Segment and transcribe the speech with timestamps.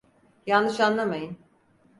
[0.45, 1.37] Yanlış anlamayın.